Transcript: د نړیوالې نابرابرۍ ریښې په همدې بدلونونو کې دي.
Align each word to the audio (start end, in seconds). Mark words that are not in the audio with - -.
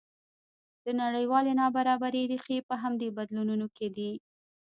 د 0.83 0.85
نړیوالې 1.01 1.53
نابرابرۍ 1.61 2.23
ریښې 2.31 2.57
په 2.69 2.75
همدې 2.83 3.09
بدلونونو 3.17 3.67
کې 3.75 3.87
دي. 3.95 4.11